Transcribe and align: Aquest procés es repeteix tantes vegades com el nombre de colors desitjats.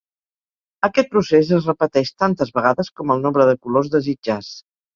Aquest 0.87 1.11
procés 1.11 1.51
es 1.59 1.67
repeteix 1.73 2.13
tantes 2.23 2.55
vegades 2.57 2.91
com 2.99 3.15
el 3.17 3.25
nombre 3.29 3.49
de 3.53 3.57
colors 3.69 3.95
desitjats. 4.01 4.53